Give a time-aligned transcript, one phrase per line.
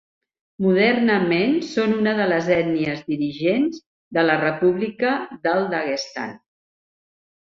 [0.65, 3.77] Modernament són una de les ètnies dirigents
[4.19, 5.13] de la República
[5.45, 6.33] del Daguestan.